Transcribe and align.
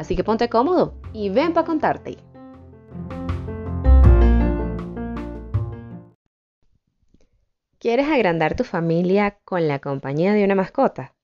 Así 0.00 0.16
que 0.16 0.24
ponte 0.24 0.48
cómodo 0.48 0.94
y 1.12 1.28
ven 1.28 1.52
para 1.52 1.66
contarte. 1.66 2.16
¿Quieres 7.78 8.08
agrandar 8.08 8.56
tu 8.56 8.64
familia 8.64 9.36
con 9.44 9.68
la 9.68 9.78
compañía 9.78 10.32
de 10.32 10.42
una 10.42 10.54
mascota? 10.54 11.14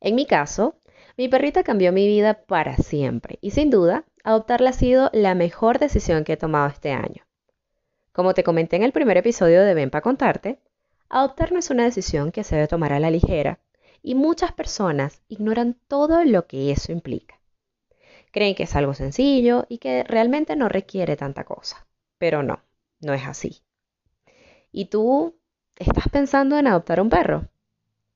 En 0.00 0.16
mi 0.16 0.26
caso, 0.26 0.74
mi 1.16 1.30
perrita 1.30 1.62
cambió 1.62 1.90
mi 1.90 2.06
vida 2.06 2.34
para 2.34 2.76
siempre 2.76 3.38
y 3.40 3.52
sin 3.52 3.70
duda, 3.70 4.04
adoptarla 4.22 4.68
ha 4.68 4.74
sido 4.74 5.08
la 5.14 5.34
mejor 5.34 5.78
decisión 5.78 6.24
que 6.24 6.34
he 6.34 6.36
tomado 6.36 6.68
este 6.68 6.92
año. 6.92 7.24
Como 8.12 8.34
te 8.34 8.44
comenté 8.44 8.76
en 8.76 8.82
el 8.82 8.92
primer 8.92 9.16
episodio 9.16 9.64
de 9.64 9.72
Ven 9.72 9.88
para 9.88 10.02
contarte, 10.02 10.60
adoptar 11.08 11.52
no 11.52 11.58
es 11.58 11.70
una 11.70 11.84
decisión 11.84 12.32
que 12.32 12.44
se 12.44 12.56
debe 12.56 12.68
tomar 12.68 12.92
a 12.92 13.00
la 13.00 13.10
ligera 13.10 13.60
y 14.02 14.14
muchas 14.14 14.52
personas 14.52 15.22
ignoran 15.28 15.78
todo 15.88 16.22
lo 16.26 16.46
que 16.46 16.70
eso 16.70 16.92
implica. 16.92 17.37
Creen 18.38 18.54
que 18.54 18.62
es 18.62 18.76
algo 18.76 18.94
sencillo 18.94 19.66
y 19.68 19.78
que 19.78 20.04
realmente 20.04 20.54
no 20.54 20.68
requiere 20.68 21.16
tanta 21.16 21.42
cosa, 21.42 21.88
pero 22.18 22.44
no, 22.44 22.62
no 23.00 23.12
es 23.12 23.26
así. 23.26 23.64
¿Y 24.70 24.84
tú 24.84 25.34
¿Estás 25.74 26.08
pensando 26.08 26.56
en 26.56 26.68
adoptar 26.68 27.00
un 27.00 27.10
perro? 27.10 27.48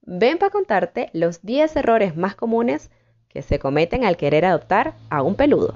Ven 0.03 0.39
para 0.39 0.50
contarte 0.50 1.11
los 1.12 1.43
10 1.43 1.75
errores 1.75 2.17
más 2.17 2.37
comunes 2.37 2.93
que 3.28 3.43
se 3.43 3.59
cometen 3.59 4.05
al 4.05 4.17
querer 4.17 4.45
adoptar 4.45 4.95
a 5.11 5.23
un 5.25 5.34
peludo. 5.34 5.75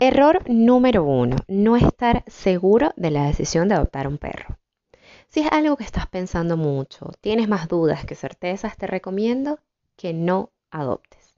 Error 0.00 0.42
número 0.50 1.04
1. 1.04 1.36
No 1.46 1.76
estar 1.76 2.24
seguro 2.26 2.92
de 2.96 3.12
la 3.12 3.26
decisión 3.26 3.68
de 3.68 3.76
adoptar 3.76 4.08
un 4.08 4.18
perro. 4.18 4.58
Si 5.28 5.40
es 5.40 5.52
algo 5.52 5.76
que 5.76 5.84
estás 5.84 6.06
pensando 6.06 6.56
mucho, 6.56 7.10
tienes 7.20 7.48
más 7.48 7.68
dudas 7.68 8.04
que 8.06 8.14
certezas, 8.14 8.76
te 8.76 8.86
recomiendo 8.86 9.60
que 9.96 10.12
no 10.12 10.52
adoptes. 10.70 11.34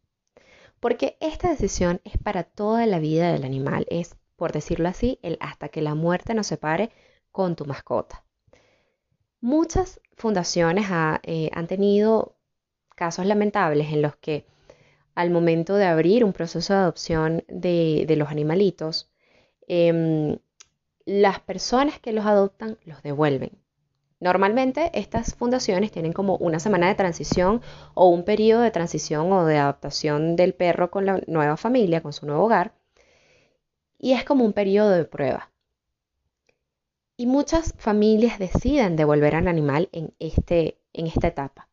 Porque 0.81 1.17
esta 1.21 1.49
decisión 1.49 2.01
es 2.05 2.19
para 2.19 2.45
toda 2.45 2.87
la 2.87 3.01
vida 3.01 3.33
del 3.33 3.45
animal, 3.45 3.87
es 3.91 4.17
por 4.37 4.53
decirlo 4.53 4.89
así, 4.89 5.19
el 5.23 5.37
hasta 5.41 5.69
que 5.69 5.83
la 5.83 5.95
muerte 5.97 6.35
nos 6.35 6.47
separe 6.47 6.91
con 7.33 7.57
tu 7.57 7.65
mascota. 7.65 8.25
Muchas 9.41 10.01
fundaciones 10.17 10.87
eh, 11.25 11.51
han 11.53 11.67
tenido 11.67 12.37
casos 12.95 13.27
lamentables 13.27 13.93
en 13.93 14.03
los 14.03 14.17
que 14.17 14.47
al 15.15 15.31
momento 15.31 15.75
de 15.75 15.87
abrir 15.87 16.25
un 16.25 16.33
proceso 16.33 16.73
de 16.73 16.79
adopción 16.79 17.45
de, 17.49 18.07
los 18.17 18.29
animalitos, 18.29 19.11
em, 19.67 20.39
las 21.05 21.41
personas 21.41 21.99
que 21.99 22.13
los 22.13 22.25
adoptan 22.25 22.79
los 22.85 23.03
devuelven. 23.03 23.51
Normalmente 24.21 24.91
estas 24.95 25.35
fundaciones 25.35 25.93
tienen 25.93 26.13
como 26.13 26.37
una 26.37 26.59
semana 26.59 26.89
de 26.89 26.97
transición 26.97 27.63
o 27.95 28.09
un 28.09 28.25
periodo 28.25 28.63
de 28.63 28.73
transición 28.73 29.33
o 29.33 29.45
de 29.45 29.59
adaptación 29.59 30.35
del 30.35 30.55
perro 30.55 30.91
con 30.91 31.07
la 31.07 31.21
nueva 31.29 31.57
familia, 31.57 32.03
con 32.03 32.13
su 32.13 32.27
nuevo 32.27 32.45
hogar, 32.45 32.73
y 33.99 34.13
es 34.13 34.25
como 34.25 34.45
un 34.45 34.53
periodo 34.53 34.91
de 34.91 35.05
prueba. 35.05 35.51
Y 37.17 37.27
muchas 37.27 37.75
familias 37.79 38.39
deciden 38.39 38.97
devolver 38.97 39.35
al 39.37 39.49
animal 39.49 39.89
en, 39.93 40.15
este, 40.19 40.79
en 40.93 41.07
esta 41.07 41.29
etapa. 41.29 41.69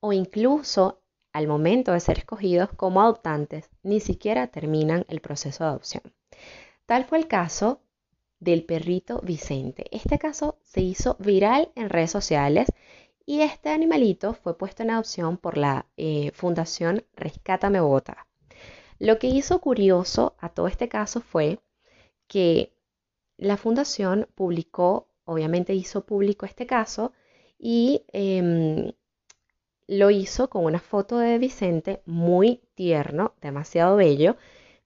O 0.00 0.12
incluso 0.12 1.00
al 1.32 1.46
momento 1.46 1.92
de 1.92 2.00
ser 2.00 2.18
escogidos 2.18 2.70
como 2.76 3.00
adoptantes, 3.00 3.70
ni 3.82 4.00
siquiera 4.00 4.48
terminan 4.48 5.04
el 5.08 5.20
proceso 5.20 5.64
de 5.64 5.70
adopción. 5.70 6.02
Tal 6.86 7.04
fue 7.04 7.18
el 7.18 7.28
caso 7.28 7.80
del 8.42 8.64
perrito 8.64 9.20
Vicente. 9.22 9.86
Este 9.92 10.18
caso 10.18 10.58
se 10.64 10.80
hizo 10.80 11.16
viral 11.20 11.70
en 11.76 11.88
redes 11.88 12.10
sociales 12.10 12.66
y 13.24 13.42
este 13.42 13.70
animalito 13.70 14.34
fue 14.34 14.58
puesto 14.58 14.82
en 14.82 14.90
adopción 14.90 15.36
por 15.36 15.56
la 15.56 15.86
eh, 15.96 16.32
Fundación 16.34 17.04
Rescátame 17.14 17.80
Bogotá. 17.80 18.26
Lo 18.98 19.20
que 19.20 19.28
hizo 19.28 19.60
curioso 19.60 20.34
a 20.38 20.48
todo 20.48 20.66
este 20.66 20.88
caso 20.88 21.20
fue 21.20 21.60
que 22.26 22.72
la 23.36 23.56
fundación 23.56 24.26
publicó, 24.34 25.08
obviamente 25.24 25.74
hizo 25.74 26.04
público 26.04 26.44
este 26.44 26.66
caso 26.66 27.12
y 27.58 28.04
em, 28.12 28.92
lo 29.86 30.10
hizo 30.10 30.50
con 30.50 30.64
una 30.64 30.80
foto 30.80 31.18
de 31.18 31.38
Vicente 31.38 32.02
muy 32.06 32.60
tierno, 32.74 33.34
demasiado 33.40 33.96
bello, 33.96 34.36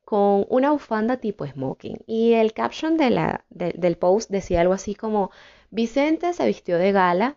con 0.06 0.47
una 0.50 0.71
bufanda 0.71 1.17
tipo 1.17 1.44
smoking. 1.44 1.99
Y 2.06 2.34
el 2.34 2.53
caption 2.53 2.97
del 2.97 3.97
post 3.99 4.31
decía 4.31 4.61
algo 4.61 4.72
así 4.72 4.94
como, 4.94 5.33
Vicente 5.71 6.33
se 6.33 6.47
vistió 6.47 6.78
de 6.78 6.93
gala 6.93 7.37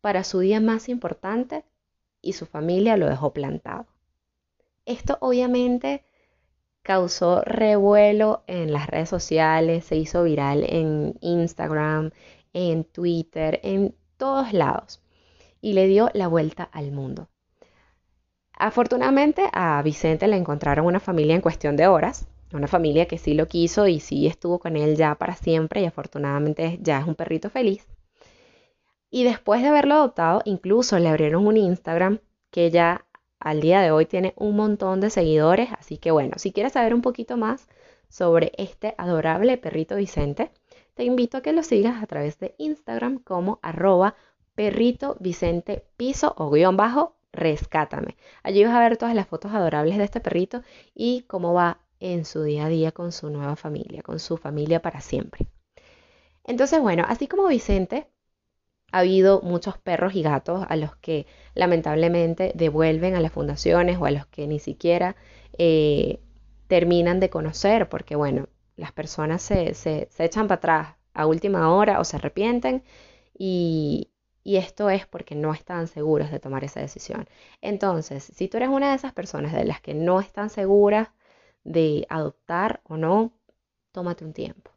para 0.00 0.24
su 0.24 0.40
día 0.40 0.58
más 0.58 0.88
importante 0.88 1.66
y 2.22 2.32
su 2.32 2.46
familia 2.46 2.96
lo 2.96 3.06
dejó 3.06 3.34
plantado. 3.34 3.84
Esto 4.86 5.18
obviamente 5.20 6.04
causó 6.80 7.42
revuelo 7.42 8.44
en 8.46 8.72
las 8.72 8.86
redes 8.86 9.10
sociales, 9.10 9.84
se 9.84 9.96
hizo 9.96 10.22
viral 10.22 10.64
en 10.64 11.18
Instagram, 11.20 12.12
en 12.54 12.84
Twitter, 12.84 13.60
en 13.62 13.94
todos 14.16 14.54
lados 14.54 15.02
y 15.60 15.74
le 15.74 15.86
dio 15.86 16.08
la 16.14 16.28
vuelta 16.28 16.64
al 16.64 16.92
mundo. 16.92 17.28
Afortunadamente 18.56 19.48
a 19.52 19.82
Vicente 19.82 20.26
le 20.28 20.36
encontraron 20.36 20.86
una 20.86 20.98
familia 20.98 21.34
en 21.34 21.42
cuestión 21.42 21.76
de 21.76 21.86
horas, 21.88 22.26
una 22.54 22.66
familia 22.66 23.06
que 23.06 23.18
sí 23.18 23.34
lo 23.34 23.48
quiso 23.48 23.86
y 23.86 24.00
sí 24.00 24.26
estuvo 24.26 24.58
con 24.58 24.76
él 24.76 24.96
ya 24.96 25.14
para 25.14 25.36
siempre 25.36 25.82
y 25.82 25.84
afortunadamente 25.84 26.78
ya 26.80 26.98
es 26.98 27.06
un 27.06 27.14
perrito 27.14 27.50
feliz. 27.50 27.86
Y 29.10 29.24
después 29.24 29.60
de 29.60 29.68
haberlo 29.68 29.96
adoptado, 29.96 30.40
incluso 30.46 30.98
le 30.98 31.08
abrieron 31.08 31.46
un 31.46 31.58
Instagram 31.58 32.20
que 32.50 32.70
ya 32.70 33.04
al 33.38 33.60
día 33.60 33.82
de 33.82 33.90
hoy 33.90 34.06
tiene 34.06 34.32
un 34.36 34.56
montón 34.56 35.00
de 35.00 35.10
seguidores, 35.10 35.68
así 35.78 35.98
que 35.98 36.10
bueno, 36.10 36.38
si 36.38 36.52
quieres 36.52 36.72
saber 36.72 36.94
un 36.94 37.02
poquito 37.02 37.36
más 37.36 37.68
sobre 38.08 38.52
este 38.56 38.94
adorable 38.96 39.58
perrito 39.58 39.96
Vicente, 39.96 40.50
te 40.94 41.04
invito 41.04 41.36
a 41.36 41.42
que 41.42 41.52
lo 41.52 41.62
sigas 41.62 42.02
a 42.02 42.06
través 42.06 42.38
de 42.38 42.54
Instagram 42.56 43.18
como 43.18 43.58
arroba 43.60 44.14
perrito 44.54 45.18
Vicente 45.20 45.84
piso 45.98 46.34
o 46.38 46.50
guion 46.50 46.78
bajo 46.78 47.15
rescátame. 47.36 48.16
Allí 48.42 48.64
vas 48.64 48.74
a 48.74 48.80
ver 48.80 48.96
todas 48.96 49.14
las 49.14 49.26
fotos 49.28 49.52
adorables 49.52 49.98
de 49.98 50.04
este 50.04 50.20
perrito 50.20 50.62
y 50.94 51.22
cómo 51.28 51.52
va 51.54 51.80
en 52.00 52.24
su 52.24 52.42
día 52.42 52.66
a 52.66 52.68
día 52.68 52.92
con 52.92 53.12
su 53.12 53.30
nueva 53.30 53.56
familia, 53.56 54.02
con 54.02 54.18
su 54.18 54.36
familia 54.36 54.82
para 54.82 55.00
siempre. 55.00 55.46
Entonces, 56.44 56.80
bueno, 56.80 57.04
así 57.06 57.26
como 57.28 57.48
Vicente, 57.48 58.08
ha 58.92 59.00
habido 59.00 59.40
muchos 59.42 59.78
perros 59.78 60.14
y 60.14 60.22
gatos 60.22 60.64
a 60.68 60.76
los 60.76 60.96
que 60.96 61.26
lamentablemente 61.54 62.52
devuelven 62.54 63.14
a 63.14 63.20
las 63.20 63.32
fundaciones 63.32 63.98
o 63.98 64.06
a 64.06 64.10
los 64.10 64.26
que 64.26 64.46
ni 64.46 64.58
siquiera 64.60 65.16
eh, 65.58 66.20
terminan 66.68 67.20
de 67.20 67.30
conocer, 67.30 67.88
porque 67.88 68.16
bueno, 68.16 68.48
las 68.76 68.92
personas 68.92 69.42
se, 69.42 69.74
se, 69.74 70.08
echan 70.18 70.48
para 70.48 70.56
atrás 70.58 70.88
a 71.14 71.26
última 71.26 71.72
hora 71.72 72.00
o 72.00 72.04
se 72.04 72.16
arrepienten 72.16 72.84
y, 73.38 74.10
y 74.46 74.56
esto 74.56 74.90
es 74.90 75.06
porque 75.06 75.34
no 75.34 75.52
están 75.52 75.88
seguros 75.88 76.30
de 76.30 76.40
tomar 76.40 76.64
esa 76.64 76.80
decisión. 76.80 77.28
Entonces, 77.60 78.24
si 78.34 78.48
tú 78.48 78.58
eres 78.58 78.68
una 78.68 78.90
de 78.90 78.96
esas 78.96 79.12
personas 79.12 79.52
de 79.52 79.64
las 79.64 79.80
que 79.80 79.94
no 79.94 80.20
están 80.20 80.50
seguras 80.50 81.08
de 81.64 82.06
adoptar 82.10 82.80
o 82.84 82.96
no, 82.96 83.32
tómate 83.92 84.24
un 84.24 84.32
tiempo 84.32 84.70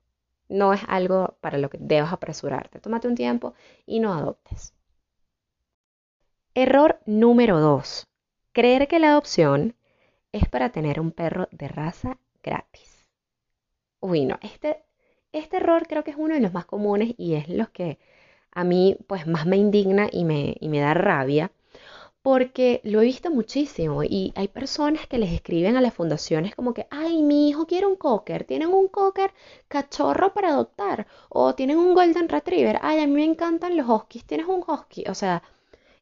no 0.49 0.73
es 0.73 0.81
algo 0.87 1.37
para 1.41 1.57
lo 1.57 1.69
que 1.69 1.77
debas 1.79 2.11
apresurarte. 2.11 2.79
Tómate 2.79 3.07
un 3.07 3.15
tiempo 3.15 3.53
y 3.85 3.99
no 3.99 4.13
adoptes. 4.13 4.73
Error 6.55 6.99
número 7.05 7.59
2. 7.59 8.07
Creer 8.51 8.87
que 8.87 8.99
la 8.99 9.11
adopción 9.11 9.75
es 10.31 10.49
para 10.49 10.71
tener 10.71 10.99
un 10.99 11.11
perro 11.11 11.47
de 11.51 11.67
raza 11.67 12.17
gratis. 12.43 13.07
Uy, 13.99 14.25
no, 14.25 14.39
este, 14.41 14.83
este 15.31 15.57
error 15.57 15.87
creo 15.87 16.03
que 16.03 16.11
es 16.11 16.17
uno 16.17 16.33
de 16.33 16.41
los 16.41 16.53
más 16.53 16.65
comunes 16.65 17.13
y 17.17 17.35
es 17.35 17.47
los 17.47 17.69
que 17.69 17.99
a 18.51 18.63
mí 18.63 18.97
pues 19.07 19.27
más 19.27 19.45
me 19.45 19.57
indigna 19.57 20.07
y 20.11 20.25
me, 20.25 20.55
y 20.59 20.69
me 20.69 20.79
da 20.79 20.93
rabia 20.93 21.51
porque 22.21 22.81
lo 22.83 23.01
he 23.01 23.05
visto 23.05 23.29
muchísimo 23.31 24.03
y 24.03 24.31
hay 24.35 24.47
personas 24.47 25.07
que 25.07 25.17
les 25.17 25.31
escriben 25.31 25.75
a 25.77 25.81
las 25.81 25.93
fundaciones 25.93 26.55
como 26.55 26.73
que, 26.73 26.87
ay, 26.91 27.23
mi 27.23 27.49
hijo 27.49 27.65
quiere 27.67 27.87
un 27.87 27.95
cocker, 27.95 28.43
tienen 28.45 28.69
un 28.69 28.87
cocker 28.87 29.33
cachorro 29.67 30.33
para 30.33 30.49
adoptar 30.49 31.07
o 31.29 31.55
tienen 31.55 31.77
un 31.77 31.93
golden 31.93 32.29
retriever, 32.29 32.79
ay, 32.81 32.99
a 32.99 33.07
mí 33.07 33.13
me 33.13 33.23
encantan 33.25 33.77
los 33.77 33.87
huskies, 33.89 34.25
tienes 34.25 34.47
un 34.47 34.63
husky, 34.67 35.05
o 35.09 35.15
sea, 35.15 35.43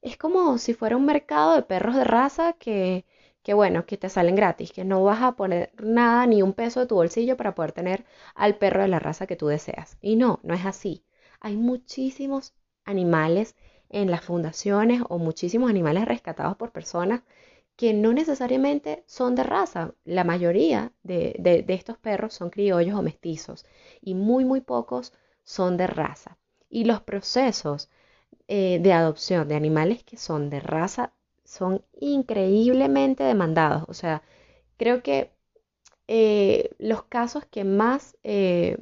es 0.02 0.18
como 0.18 0.58
si 0.58 0.74
fuera 0.74 0.98
un 0.98 1.06
mercado 1.06 1.56
de 1.56 1.62
perros 1.64 1.96
de 1.96 2.04
raza 2.04 2.54
que, 2.54 3.06
que 3.44 3.54
bueno, 3.54 3.86
que 3.86 3.98
te 3.98 4.10
salen 4.10 4.36
gratis, 4.36 4.72
que 4.72 4.86
no 4.86 5.04
vas 5.04 5.22
a 5.22 5.34
poner 5.34 5.72
nada 5.82 6.26
ni 6.28 6.42
un 6.42 6.54
peso 6.54 6.80
de 6.80 6.88
tu 6.88 6.96
bolsillo 6.96 7.38
para 7.38 7.56
poder 7.56 7.72
tener 7.74 8.06
al 8.36 8.58
perro 8.58 8.82
de 8.84 8.88
la 8.90 9.00
raza 9.00 9.28
que 9.28 9.36
tú 9.36 9.48
deseas. 9.48 9.98
Y 10.02 10.16
no, 10.16 10.40
no 10.44 10.54
es 10.56 10.66
así. 10.66 11.04
Hay 11.40 11.56
muchísimos 11.58 12.54
animales 12.86 13.56
en 13.90 14.12
las 14.12 14.24
fundaciones 14.24 15.02
o 15.10 15.18
muchísimos 15.18 15.70
animales 15.70 16.06
rescatados 16.06 16.58
por 16.58 16.72
personas 16.72 17.22
que 17.76 17.94
no 17.94 18.12
necesariamente 18.12 19.04
son 19.06 19.36
de 19.36 19.44
raza. 19.44 19.94
La 20.04 20.24
mayoría 20.24 20.92
de, 21.04 21.64
estos 21.68 21.98
perros 21.98 22.34
son 22.34 22.50
criollos 22.50 22.98
o 22.98 23.04
mestizos 23.04 23.66
y 24.02 24.16
muy, 24.16 24.46
muy 24.46 24.62
pocos 24.62 25.14
son 25.44 25.78
de 25.78 25.88
raza. 25.88 26.38
Y 26.70 26.86
los 26.86 27.02
procesos 27.02 27.90
eh, 28.48 28.80
de 28.82 28.94
adopción 28.94 29.48
de 29.48 29.56
animales 29.56 30.04
que 30.04 30.18
son 30.18 30.50
de 30.50 30.60
raza 30.60 31.14
son 31.44 31.84
increíblemente 32.00 33.24
demandados. 33.24 33.84
O 33.88 33.94
sea, 33.94 34.24
creo 34.78 35.04
que 35.04 35.32
eh, 36.08 36.72
los 36.80 37.04
casos 37.04 37.46
que 37.46 37.64
más 37.64 38.18
eh, 38.24 38.78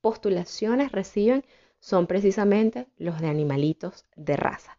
postulaciones 0.00 0.92
reciben 0.92 1.44
son 1.80 2.06
precisamente 2.06 2.86
los 2.96 3.20
de 3.20 3.28
animalitos 3.28 4.06
de 4.14 4.36
raza. 4.36 4.78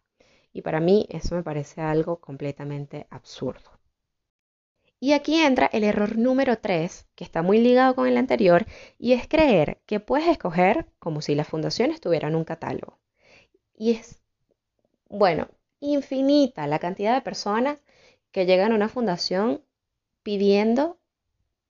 Y 0.52 0.62
para 0.62 0.80
mí 0.80 1.06
eso 1.10 1.34
me 1.34 1.42
parece 1.42 1.80
algo 1.80 2.20
completamente 2.20 3.06
absurdo. 3.10 3.70
Y 5.00 5.14
aquí 5.14 5.40
entra 5.40 5.66
el 5.66 5.82
error 5.82 6.16
número 6.16 6.58
3, 6.58 7.08
que 7.16 7.24
está 7.24 7.42
muy 7.42 7.58
ligado 7.58 7.96
con 7.96 8.06
el 8.06 8.16
anterior, 8.16 8.66
y 8.98 9.14
es 9.14 9.26
creer 9.26 9.80
que 9.84 9.98
puedes 9.98 10.28
escoger 10.28 10.86
como 11.00 11.22
si 11.22 11.34
la 11.34 11.44
fundación 11.44 11.90
estuviera 11.90 12.28
en 12.28 12.36
un 12.36 12.44
catálogo. 12.44 13.00
Y 13.76 13.92
es, 13.92 14.22
bueno, 15.08 15.48
infinita 15.80 16.68
la 16.68 16.78
cantidad 16.78 17.14
de 17.14 17.20
personas 17.20 17.82
que 18.30 18.46
llegan 18.46 18.70
a 18.70 18.76
una 18.76 18.88
fundación 18.88 19.64
pidiendo 20.22 21.00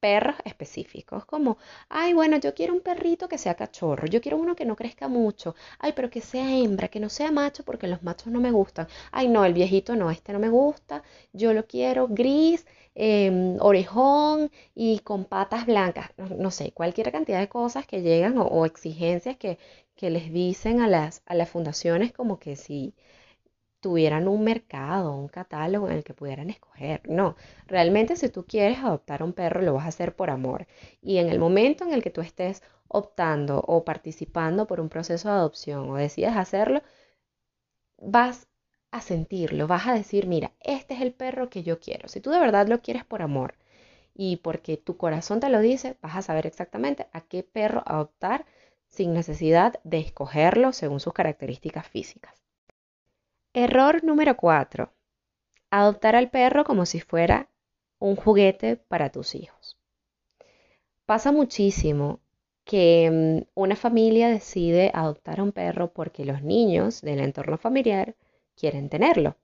perros 0.03 0.35
específicos, 0.45 1.25
como, 1.27 1.59
ay, 1.89 2.13
bueno, 2.13 2.37
yo 2.39 2.55
quiero 2.55 2.75
un 2.75 2.81
perrito 2.81 3.29
que 3.29 3.39
sea 3.39 3.55
cachorro, 3.55 4.07
yo 4.09 4.21
quiero 4.21 4.37
uno 4.37 4.57
que 4.57 4.65
no 4.65 4.75
crezca 4.75 5.07
mucho, 5.07 5.55
ay, 5.79 5.93
pero 5.95 6.11
que 6.11 6.21
sea 6.21 6.47
hembra, 6.59 6.89
que 6.89 6.99
no 6.99 7.09
sea 7.09 7.31
macho 7.31 7.65
porque 7.65 7.87
los 7.87 8.03
machos 8.03 8.33
no 8.33 8.41
me 8.41 8.51
gustan, 8.51 8.89
ay, 9.13 9.29
no, 9.29 9.45
el 9.45 9.55
viejito 9.55 9.95
no, 9.95 10.11
este 10.11 10.33
no 10.33 10.41
me 10.41 10.49
gusta, 10.49 11.05
yo 11.33 11.53
lo 11.53 11.67
quiero 11.69 12.09
gris, 12.09 12.67
em, 12.97 13.57
orejón 13.61 14.51
y 14.75 14.99
con 15.01 15.25
patas 15.25 15.67
blancas, 15.67 16.11
no, 16.19 16.51
sé, 16.51 16.73
cualquier 16.73 17.13
cantidad 17.13 17.39
de 17.39 17.49
cosas 17.49 17.87
que 17.87 18.03
llegan 18.03 18.35
o, 18.39 18.67
exigencias 18.67 19.37
que, 19.37 19.59
que, 19.95 20.11
les 20.11 20.33
dicen 20.33 20.81
a 20.81 20.89
las, 20.89 21.23
a 21.27 21.35
las 21.37 21.49
fundaciones 21.49 22.13
como 22.13 22.39
que 22.41 22.57
si 22.57 22.95
tuvieran 23.83 24.29
un 24.29 24.45
mercado, 24.45 25.15
un 25.15 25.29
catálogo 25.29 25.89
en 25.89 25.97
el 25.97 26.05
que 26.05 26.15
pudieran 26.15 26.49
escoger. 26.51 27.03
No, 27.09 27.37
realmente 27.67 28.17
si 28.17 28.31
tú 28.31 28.47
quieres 28.47 28.79
adoptar 28.79 29.23
un 29.23 29.35
perro, 29.35 29.61
lo 29.63 29.75
vas 29.75 29.85
a 29.85 29.89
hacer 29.89 30.17
por 30.17 30.31
amor. 30.31 30.67
Y 31.03 31.19
en 31.19 31.29
el 31.29 31.39
momento 31.39 31.85
en 31.85 31.93
el 31.93 32.03
que 32.03 32.11
tú 32.11 32.23
estés 32.23 32.63
optando 32.89 33.61
o 33.67 33.85
participando 33.85 34.67
por 34.67 34.81
un 34.81 34.89
proceso 34.89 35.29
de 35.29 35.35
adopción 35.35 35.91
o 35.91 35.97
decides 35.97 36.37
hacerlo, 36.37 36.83
vas 38.03 38.49
a 38.91 39.01
sentirlo, 39.01 39.67
vas 39.67 39.87
a 39.87 39.95
decir, 39.95 40.27
mira, 40.27 40.53
este 40.61 40.93
es 40.95 41.01
el 41.01 41.15
perro 41.15 41.49
que 41.49 41.63
yo 41.63 41.81
quiero. 41.81 42.09
Si 42.09 42.21
tú 42.21 42.31
de 42.31 42.39
verdad 42.41 42.69
lo 42.69 42.83
quieres 42.83 43.05
por 43.07 43.23
amor 43.23 43.55
y 44.15 44.37
porque 44.39 44.77
tu 44.79 44.97
corazón 44.99 45.41
te 45.41 45.51
lo 45.51 45.61
dice, 45.61 45.97
vas 46.03 46.17
a 46.17 46.23
saber 46.23 46.47
exactamente 46.47 47.09
a 47.13 47.23
qué 47.23 47.43
perro 47.45 47.83
adoptar 47.87 48.47
sin 48.89 49.15
necesidad 49.15 49.81
de 49.85 50.01
escogerlo 50.01 50.73
según 50.73 51.01
sus 51.01 51.15
características 51.15 51.89
físicas. 51.89 52.42
Error 53.55 54.03
número 54.03 54.35
4. 54.39 54.95
Adoptar 55.71 56.17
al 56.17 56.31
perro 56.31 56.65
como 56.65 56.87
si 56.87 57.01
fuera 57.01 57.51
un 57.99 58.17
juguete 58.17 58.77
para 58.77 59.11
tus 59.13 59.35
hijos. 59.35 59.79
Pasa 61.05 61.33
muchísimo 61.33 62.21
que 62.65 63.45
mm, 63.45 63.51
una 63.55 63.77
familia 63.77 64.29
decide 64.31 64.91
adoptar 64.95 65.41
a 65.41 65.43
un 65.43 65.53
perro 65.53 65.93
porque 65.93 66.25
los 66.25 66.43
niños 66.43 67.03
del 67.03 67.21
entorno 67.21 67.59
familiar 67.59 68.17
quieren 68.57 68.89
tenerlo. 68.89 69.37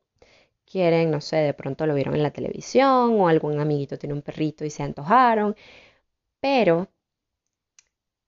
Quieren, 0.64 1.10
no 1.10 1.20
sé, 1.20 1.36
de 1.36 1.54
pronto 1.54 1.86
lo 1.86 1.94
vieron 1.94 2.14
en 2.14 2.22
la 2.22 2.32
televisión 2.32 3.20
o 3.20 3.28
algún 3.28 3.60
amiguito 3.60 3.98
tiene 3.98 4.14
un 4.14 4.22
perrito 4.22 4.64
y 4.64 4.70
se 4.70 4.84
antojaron. 4.84 5.54
Pero 6.40 6.88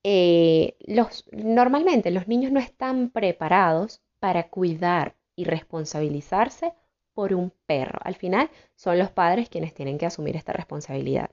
eh, 0.03 0.77
los, 0.87 1.25
normalmente 1.33 2.11
los 2.11 2.29
niños 2.29 2.53
no 2.53 2.61
están 2.61 3.11
preparados 3.11 4.03
para 4.19 4.49
cuidar 4.51 5.17
y 5.37 5.45
responsabilizarse 5.45 6.73
por 7.15 7.35
un 7.35 7.53
perro. 7.67 7.99
Al 8.03 8.15
final 8.15 8.51
son 8.77 8.99
los 8.99 9.11
padres 9.11 9.49
quienes 9.49 9.75
tienen 9.75 9.99
que 9.99 10.07
asumir 10.07 10.37
esta 10.37 10.53
responsabilidad. 10.53 11.31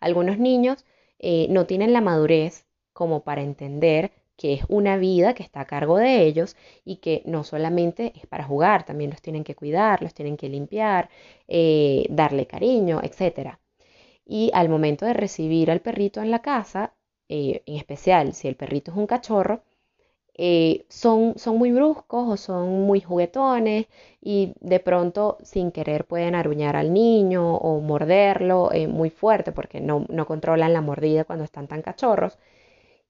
Algunos 0.00 0.38
niños 0.38 0.84
eh, 1.18 1.46
no 1.50 1.66
tienen 1.66 1.92
la 1.92 2.00
madurez 2.00 2.66
como 2.92 3.24
para 3.24 3.42
entender 3.42 4.12
que 4.36 4.54
es 4.54 4.64
una 4.68 4.96
vida 4.96 5.34
que 5.34 5.42
está 5.42 5.60
a 5.60 5.66
cargo 5.66 5.96
de 5.98 6.22
ellos 6.22 6.56
y 6.84 6.96
que 6.96 7.22
no 7.24 7.44
solamente 7.44 8.12
es 8.16 8.26
para 8.26 8.44
jugar, 8.44 8.84
también 8.84 9.10
los 9.10 9.22
tienen 9.22 9.44
que 9.44 9.54
cuidar, 9.54 10.02
los 10.02 10.14
tienen 10.14 10.36
que 10.36 10.48
limpiar, 10.48 11.08
eh, 11.48 12.06
darle 12.10 12.46
cariño, 12.46 13.00
etc. 13.02 13.58
Y 14.26 14.50
al 14.54 14.68
momento 14.68 15.06
de 15.06 15.14
recibir 15.14 15.70
al 15.70 15.80
perrito 15.80 16.20
en 16.20 16.30
la 16.30 16.42
casa, 16.42 16.94
eh, 17.28 17.62
en 17.66 17.76
especial 17.76 18.34
si 18.34 18.48
el 18.48 18.56
perrito 18.56 18.90
es 18.90 18.96
un 18.96 19.06
cachorro, 19.06 19.62
eh, 20.34 20.84
son, 20.88 21.34
son 21.38 21.58
muy 21.58 21.70
bruscos 21.72 22.28
o 22.28 22.36
son 22.36 22.82
muy 22.86 23.00
juguetones 23.00 23.86
y 24.20 24.54
de 24.60 24.80
pronto 24.80 25.38
sin 25.42 25.70
querer 25.70 26.06
pueden 26.06 26.34
aruñar 26.34 26.76
al 26.76 26.92
niño 26.92 27.56
o 27.56 27.80
morderlo 27.80 28.72
eh, 28.72 28.88
muy 28.88 29.10
fuerte 29.10 29.52
porque 29.52 29.80
no, 29.80 30.06
no 30.08 30.26
controlan 30.26 30.72
la 30.72 30.80
mordida 30.80 31.24
cuando 31.24 31.44
están 31.44 31.68
tan 31.68 31.82
cachorros. 31.82 32.38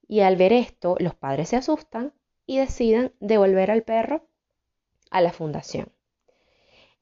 Y 0.09 0.21
al 0.21 0.37
ver 0.37 0.53
esto, 0.53 0.97
los 1.01 1.15
padres 1.15 1.51
se 1.51 1.57
asustan 1.57 2.13
y 2.47 2.59
deciden 2.59 3.13
devolver 3.21 3.71
al 3.71 3.83
perro 3.83 4.27
a 5.11 5.21
la 5.21 5.33
fundación. 5.33 5.93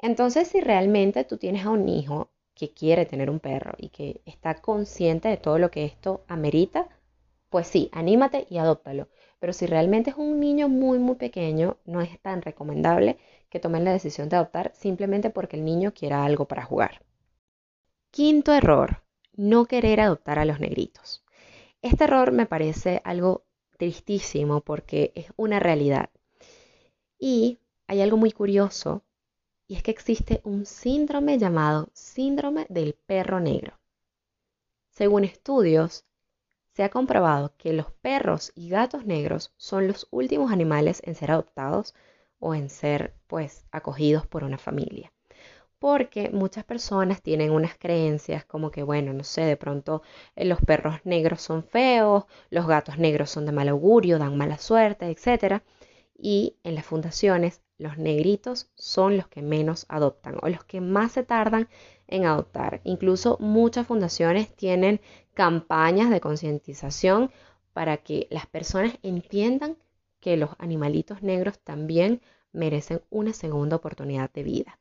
Entonces, 0.01 0.49
si 0.49 0.61
realmente 0.61 1.25
tú 1.25 1.39
tienes 1.39 1.65
a 1.65 1.71
un 1.71 1.89
hijo 1.89 2.31
que 2.55 2.73
quiere 2.75 3.07
tener 3.07 3.31
un 3.31 3.41
perro 3.41 3.73
y 3.79 3.89
que 3.89 4.21
está 4.27 4.61
consciente 4.61 5.29
de 5.29 5.37
todo 5.39 5.59
lo 5.59 5.71
que 5.71 5.85
esto 5.85 6.25
amerita, 6.29 6.89
pues 7.49 7.67
sí, 7.69 7.89
anímate 7.93 8.47
y 8.51 8.59
adóptalo. 8.59 9.09
Pero 9.43 9.53
si 9.53 9.67
realmente 9.67 10.11
es 10.11 10.17
un 10.17 10.39
niño 10.39 10.69
muy, 10.69 11.01
muy 11.01 11.17
pequeño, 11.17 11.77
no 11.85 12.01
es 12.01 12.17
tan 12.21 12.43
recomendable 12.43 13.19
que 13.51 13.59
tomen 13.59 13.83
la 13.83 13.91
decisión 13.91 14.29
de 14.29 14.37
adoptar 14.37 14.71
simplemente 14.73 15.31
porque 15.31 15.57
el 15.57 15.65
niño 15.65 15.93
quiera 15.93 16.25
algo 16.25 16.47
para 16.47 16.65
jugar. 16.65 17.03
Quinto 18.13 18.53
error, 18.53 19.03
no 19.33 19.65
querer 19.65 20.01
adoptar 20.01 20.39
a 20.39 20.45
los 20.45 20.61
negritos. 20.61 21.25
Este 21.83 22.05
error 22.05 22.31
me 22.31 22.47
parece 22.47 23.03
algo 23.03 23.43
tristísimo 23.79 24.61
porque 24.61 25.11
es 25.17 25.33
una 25.35 25.59
realidad. 25.59 26.11
Y 27.19 27.59
hay 27.89 28.01
algo 28.01 28.19
muy 28.19 28.31
curioso 28.31 29.03
y 29.67 29.75
es 29.75 29.83
que 29.83 29.91
existe 29.91 30.41
un 30.45 30.67
síndrome 30.67 31.37
llamado 31.39 31.89
síndrome 31.95 32.67
del 32.69 32.95
perro 32.95 33.41
negro. 33.41 33.77
Según 34.91 35.25
estudios, 35.25 36.05
se 36.75 36.83
ha 36.85 36.89
comprobado 36.89 37.55
que 37.59 37.73
los 37.73 37.91
perros 37.93 38.53
y 38.55 38.69
gatos 38.71 39.05
negros 39.05 39.53
son 39.57 39.89
los 39.89 40.09
últimos 40.11 40.53
animales 40.53 41.03
en 41.05 41.15
ser 41.15 41.31
adoptados 41.31 41.95
o 42.39 42.55
en 42.55 42.71
ser 42.71 43.15
pues 43.27 43.67
acogidos 43.71 44.27
por 44.27 44.43
una 44.45 44.59
familia. 44.59 45.13
Porque 45.79 46.31
muchas 46.31 46.65
personas 46.65 47.23
tienen 47.23 47.51
unas 47.51 47.77
creencias 47.77 48.45
como 48.45 48.71
que, 48.71 48.83
bueno, 48.83 49.13
no 49.13 49.25
sé, 49.25 49.43
de 49.43 49.57
pronto 49.57 50.03
eh, 50.37 50.45
los 50.45 50.61
perros 50.61 51.01
negros 51.05 51.43
son 51.43 51.65
feos, 51.65 52.25
los 52.51 52.67
gatos 52.67 52.99
negros 52.99 53.31
son 53.31 53.47
de 53.47 53.53
mal 53.53 53.69
augurio, 53.69 54.19
dan 54.19 54.37
mala 54.37 54.59
suerte, 54.59 55.11
etc. 55.11 55.63
Y 56.17 56.57
en 56.63 56.77
las 56.77 56.87
fundaciones 56.87 57.63
los 57.83 57.99
negritos 57.99 58.71
son 58.77 59.17
los 59.17 59.27
que 59.27 59.43
menos 59.43 59.85
adoptan 59.89 60.37
o 60.41 60.49
los 60.49 60.65
que 60.65 60.81
más 60.81 61.13
se 61.13 61.25
tardan 61.25 61.69
en 62.07 62.25
adoptar. 62.25 62.81
Incluso 62.85 63.37
muchas 63.41 63.87
fundaciones 63.87 64.55
tienen 64.55 65.01
campañas 65.35 66.11
de 66.11 66.21
concientización 66.21 67.31
para 67.73 67.97
que 67.99 68.29
las 68.31 68.47
personas 68.47 68.97
entiendan 69.03 69.77
que 70.21 70.37
los 70.37 70.51
animalitos 70.59 71.23
negros 71.23 71.59
también 71.59 72.21
merecen 72.53 73.03
una 73.11 73.33
segunda 73.33 73.77
oportunidad 73.77 74.31
de 74.33 74.43
vida. 74.45 74.79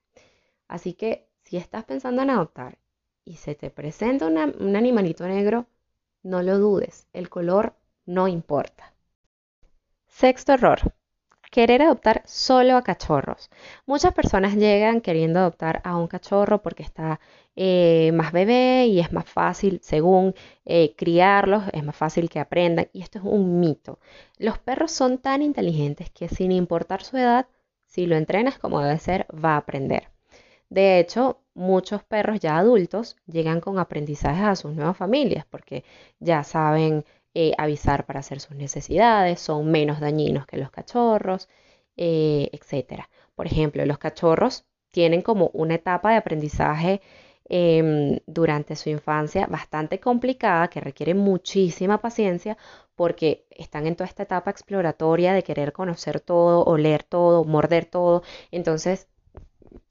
Así 0.67 0.93
que 0.93 1.27
si 1.43 1.57
estás 1.57 1.85
pensando 1.85 2.21
en 2.21 2.29
adoptar 2.29 2.77
y 3.25 3.37
se 3.37 3.55
te 3.55 3.69
presenta 3.69 4.27
un 4.27 4.75
animalito 4.75 5.27
negro, 5.27 5.65
no 6.21 6.43
lo 6.43 6.59
dudes, 6.59 7.07
el 7.13 7.29
color 7.29 7.73
no 8.05 8.27
importa. 8.27 8.93
Sexto 10.07 10.53
error, 10.53 10.93
querer 11.51 11.83
adoptar 11.83 12.23
solo 12.25 12.77
a 12.77 12.83
cachorros. 12.83 13.49
Muchas 13.85 14.13
personas 14.13 14.55
llegan 14.55 15.01
queriendo 15.01 15.39
adoptar 15.39 15.81
a 15.83 15.97
un 15.97 16.07
cachorro 16.07 16.61
porque 16.63 16.83
está 16.83 17.19
eh, 17.55 18.11
más 18.13 18.31
bebé 18.31 18.87
y 18.87 18.99
es 18.99 19.11
más 19.13 19.25
fácil, 19.29 19.79
según 19.83 20.33
eh, 20.65 20.95
criarlos, 20.95 21.63
es 21.73 21.83
más 21.83 21.95
fácil 21.95 22.29
que 22.29 22.39
aprendan. 22.39 22.87
Y 22.93 23.01
esto 23.03 23.19
es 23.19 23.25
un 23.25 23.59
mito. 23.59 23.99
Los 24.37 24.57
perros 24.59 24.91
son 24.91 25.19
tan 25.19 25.41
inteligentes 25.41 26.09
que 26.09 26.29
sin 26.29 26.51
importar 26.51 27.03
su 27.03 27.17
edad, 27.17 27.47
Si 27.85 28.05
lo 28.07 28.15
entrenas 28.15 28.57
como 28.57 28.81
debe 28.81 28.99
ser, 28.99 29.27
va 29.33 29.55
a 29.55 29.57
aprender. 29.57 30.09
De 30.69 30.99
hecho, 30.99 31.41
muchos 31.53 32.03
perros 32.03 32.39
ya 32.39 32.57
adultos 32.57 33.17
llegan 33.27 33.59
con 33.61 33.77
aprendizajes 33.79 34.43
a 34.45 34.55
sus 34.55 34.73
nuevas 34.73 34.95
familias 34.97 35.45
porque 35.49 35.83
ya 36.19 36.43
saben 36.43 37.03
eh, 37.33 37.53
avisar 37.57 38.05
para 38.05 38.19
hacer 38.19 38.39
sus 38.39 38.55
necesidades, 38.55 39.39
son 39.39 39.71
menos 39.71 39.99
dañinos 39.99 40.45
que 40.45 40.57
los 40.57 40.71
cachorros, 40.71 41.49
eh, 41.97 42.49
etc. 42.53 43.07
Por 43.35 43.47
ejemplo, 43.47 43.85
los 43.85 43.97
cachorros 43.97 44.65
tienen 44.91 45.21
como 45.21 45.49
una 45.53 45.75
etapa 45.75 46.11
de 46.11 46.17
aprendizaje 46.17 47.01
em, 47.49 48.19
durante 48.27 48.75
su 48.75 48.89
infancia 48.89 49.47
bastante 49.47 49.99
complicada 49.99 50.69
que 50.69 50.79
requiere 50.81 51.13
muchísima 51.13 51.99
paciencia 51.99 52.57
porque 52.95 53.45
están 53.51 53.87
en 53.87 53.95
toda 53.95 54.07
esta 54.07 54.23
etapa 54.23 54.51
exploratoria 54.51 55.33
de 55.33 55.43
querer 55.43 55.73
conocer 55.73 56.19
todo, 56.19 56.63
oler 56.65 57.03
todo, 57.03 57.43
morder 57.45 57.85
todo. 57.85 58.23
Entonces 58.51 59.07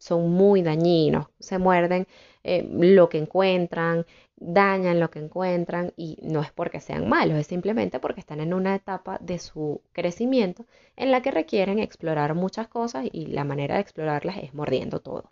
son 0.00 0.30
muy 0.30 0.62
dañinos, 0.62 1.28
se 1.38 1.58
muerden 1.58 2.08
eh, 2.42 2.66
lo 2.72 3.08
que 3.08 3.18
encuentran, 3.18 4.06
dañan 4.36 4.98
lo 4.98 5.10
que 5.10 5.20
encuentran 5.20 5.92
y 5.96 6.16
no 6.22 6.40
es 6.40 6.50
porque 6.52 6.80
sean 6.80 7.08
malos, 7.08 7.38
es 7.38 7.46
simplemente 7.46 8.00
porque 8.00 8.20
están 8.20 8.40
en 8.40 8.54
una 8.54 8.74
etapa 8.74 9.18
de 9.20 9.38
su 9.38 9.82
crecimiento 9.92 10.66
en 10.96 11.10
la 11.12 11.22
que 11.22 11.30
requieren 11.30 11.78
explorar 11.78 12.34
muchas 12.34 12.66
cosas 12.68 13.06
y 13.12 13.26
la 13.26 13.44
manera 13.44 13.76
de 13.76 13.82
explorarlas 13.82 14.38
es 14.38 14.54
mordiendo 14.54 15.00
todo. 15.00 15.30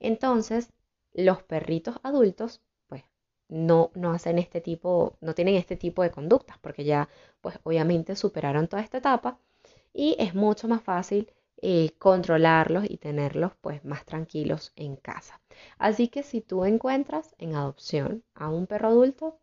Entonces, 0.00 0.70
los 1.12 1.42
perritos 1.42 2.00
adultos 2.02 2.62
no, 3.52 3.90
no 3.94 4.12
hacen 4.12 4.38
este 4.38 4.60
tipo, 4.60 5.16
no 5.20 5.34
tienen 5.34 5.56
este 5.56 5.76
tipo 5.76 6.02
de 6.02 6.10
conductas, 6.10 6.58
porque 6.60 6.84
ya, 6.84 7.08
pues 7.42 7.58
obviamente 7.64 8.16
superaron 8.16 8.66
toda 8.66 8.82
esta 8.82 8.98
etapa 8.98 9.38
y 9.92 10.16
es 10.18 10.34
mucho 10.34 10.68
más 10.68 10.82
fácil 10.82 11.30
eh, 11.62 11.92
controlarlos 11.98 12.84
y 12.90 12.98
tenerlos 12.98 13.52
pues 13.60 13.84
más 13.84 14.04
tranquilos 14.04 14.72
en 14.76 14.96
casa. 14.96 15.40
Así 15.78 16.08
que 16.08 16.24
si 16.24 16.40
tú 16.40 16.64
encuentras 16.64 17.34
en 17.38 17.54
adopción 17.54 18.24
a 18.34 18.48
un 18.48 18.66
perro 18.66 18.88
adulto, 18.88 19.38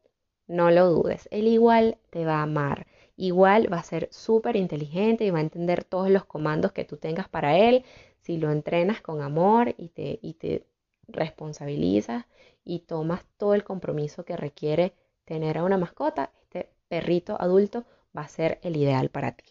no 0.48 0.70
lo 0.70 0.90
dudes, 0.90 1.30
él 1.32 1.48
igual 1.48 1.98
te 2.10 2.26
va 2.26 2.40
a 2.40 2.44
amar, 2.44 2.88
igual 3.16 3.72
va 3.72 3.78
a 3.78 3.84
ser 3.84 4.10
súper 4.12 4.56
inteligente 4.58 5.24
y 5.24 5.32
va 5.32 5.40
a 5.40 5.44
entender 5.44 5.84
todos 5.84 6.10
los 6.10 6.26
comandos 6.26 6.74
que 6.74 6.86
tú 6.86 6.98
tengas 6.98 7.30
para 7.30 7.58
él 7.58 7.86
si 8.22 8.38
lo 8.38 8.52
entrenas 8.52 9.02
con 9.02 9.22
amor 9.22 9.74
y 9.78 9.90
te, 9.90 10.20
y 10.22 10.34
te 10.34 10.66
responsabilizas 11.08 12.26
y 12.64 12.80
tomas 12.80 13.26
todo 13.38 13.54
el 13.54 13.64
compromiso 13.64 14.26
que 14.26 14.36
requiere 14.38 14.94
tener 15.26 15.58
a 15.58 15.64
una 15.64 15.78
mascota, 15.78 16.32
este 16.42 16.70
perrito 16.88 17.38
adulto 17.40 17.86
va 18.16 18.24
a 18.24 18.28
ser 18.28 18.60
el 18.62 18.76
ideal 18.76 19.10
para 19.10 19.32
ti. 19.32 19.46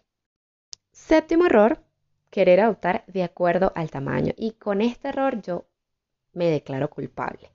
Séptimo 0.93 1.47
error, 1.47 1.81
querer 2.31 2.61
adoptar 2.61 3.05
de 3.07 3.23
acuerdo 3.25 3.73
al 3.75 3.91
tamaño. 3.91 4.33
Y 4.37 4.53
con 4.53 4.81
este 4.81 5.09
error 5.09 5.41
yo 5.43 5.67
me 6.33 6.47
declaro 6.47 6.91
culpable. 6.91 7.51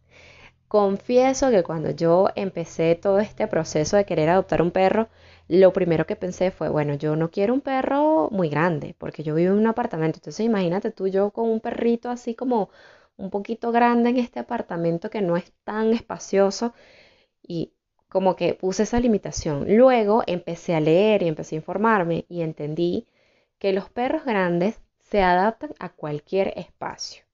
Confieso 0.68 1.52
que 1.52 1.64
cuando 1.64 1.92
yo 1.92 2.30
empecé 2.36 2.96
todo 2.96 3.20
este 3.20 3.48
proceso 3.48 3.96
de 3.96 4.06
querer 4.06 4.30
adoptar 4.30 4.62
un 4.62 4.72
perro, 4.72 5.08
lo 5.48 5.72
primero 5.72 6.08
que 6.08 6.16
pensé 6.16 6.50
fue, 6.52 6.70
bueno, 6.70 6.96
yo 6.96 7.16
no 7.16 7.30
quiero 7.30 7.54
un 7.54 7.62
perro 7.62 8.30
muy 8.32 8.50
grande, 8.50 8.96
porque 8.98 9.22
yo 9.24 9.36
vivo 9.36 9.54
en 9.54 9.60
un 9.60 9.68
apartamento. 9.68 10.18
Entonces 10.18 10.46
imagínate 10.46 10.92
tú 10.92 11.08
yo 11.08 11.32
con 11.32 11.50
un 11.50 11.60
perrito 11.60 12.10
así 12.10 12.34
como 12.34 12.70
un 13.18 13.30
poquito 13.30 13.72
grande 13.72 14.10
en 14.10 14.18
este 14.18 14.40
apartamento 14.40 15.10
que 15.10 15.22
no 15.22 15.38
es 15.38 15.52
tan 15.64 15.94
espacioso 15.94 16.74
y 17.44 17.74
como 18.10 18.36
que 18.36 18.54
puse 18.56 18.84
esa 18.84 19.00
limitación. 19.00 19.78
Luego 19.78 20.24
empecé 20.28 20.76
a 20.76 20.80
leer 20.82 21.24
y 21.24 21.28
empecé 21.28 21.56
a 21.56 21.60
informarme 21.60 22.26
y 22.30 22.42
entendí 22.42 23.08
que 23.64 23.74
los 23.74 23.90
perros 23.90 24.26
grandes 24.26 24.80
se 25.00 25.24
adaptan 25.24 25.74
a 25.80 25.90
cualquier 25.90 26.54
espacio. 26.56 27.26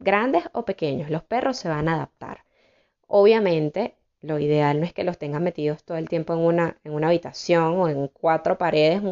Grandes 0.00 0.44
o 0.52 0.64
pequeños, 0.64 1.08
los 1.10 1.22
perros 1.22 1.56
se 1.56 1.68
van 1.68 1.88
a 1.88 1.94
adaptar. 1.94 2.44
Obviamente, 3.08 3.96
lo 4.22 4.38
ideal 4.40 4.80
no 4.80 4.86
es 4.86 4.94
que 4.94 5.04
los 5.04 5.18
tengas 5.18 5.40
metidos 5.42 5.84
todo 5.84 5.98
el 5.98 6.08
tiempo 6.08 6.34
en 6.34 6.40
una, 6.40 6.78
en 6.84 6.92
una 6.94 7.08
habitación 7.08 7.80
o 7.80 7.88
en 7.88 8.08
cuatro 8.08 8.58
paredes, 8.58 9.02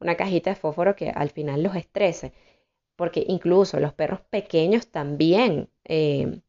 una 0.00 0.16
cajita 0.16 0.50
de 0.50 0.56
fósforo 0.56 0.96
que 0.96 1.10
al 1.10 1.30
final 1.30 1.62
los 1.62 1.76
estrese 1.76 2.32
porque 2.96 3.24
incluso 3.28 3.80
los 3.80 3.94
perros 3.94 4.20
pequeños 4.22 4.88
también 4.88 5.70
eh, 5.84 6.40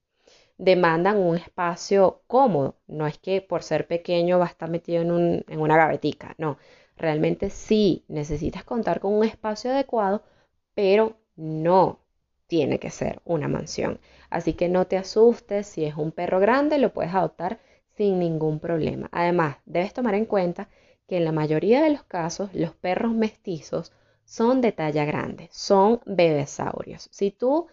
demandan 0.58 1.18
un 1.18 1.38
espacio 1.38 2.24
cómodo. 2.28 2.78
No 2.88 3.08
es 3.08 3.18
que 3.18 3.42
por 3.42 3.63
ser 3.63 3.88
pequeño 3.88 4.40
va 4.40 4.46
a 4.46 4.50
estar 4.50 4.70
metido 4.70 5.01
en, 5.01 5.46
en 5.48 5.60
una 5.62 5.78
gavetica, 5.78 6.36
no. 6.38 6.58
Realmente 7.01 7.50
sí 7.50 8.05
necesitas 8.08 8.63
contar 8.63 9.00
con 9.00 9.13
un 9.13 9.24
espacio 9.24 9.72
adecuado, 9.72 10.22
pero 10.75 11.17
no 11.36 11.98
tiene 12.46 12.77
que 12.77 12.91
ser 12.91 13.24
una 13.25 13.48
mansión. 13.48 14.00
Así 14.29 14.53
que 14.53 14.70
no 14.70 14.86
te 14.86 14.98
asustes, 14.98 15.65
si 15.65 15.84
es 15.84 15.96
un 15.96 16.12
perro 16.12 16.39
grande 16.39 16.77
lo 16.77 16.93
puedes 16.93 17.15
adoptar 17.15 17.60
sin 17.98 18.20
ningún 18.20 18.60
problema. 18.60 19.10
Además, 19.12 19.58
debes 19.65 19.96
tomar 19.96 20.13
en 20.13 20.25
cuenta 20.25 20.70
que 21.08 21.17
en 21.17 21.25
la 21.25 21.31
mayoría 21.31 21.81
de 21.81 21.89
los 21.89 22.03
casos 22.03 22.53
los 22.53 22.75
perros 22.75 23.13
mestizos 23.13 23.91
son 24.24 24.62
de 24.62 24.72
talla 24.72 25.03
grande, 25.03 25.50
son 25.51 26.01
bebesaurios. 26.05 27.10
Si 27.12 27.31
tú 27.31 27.65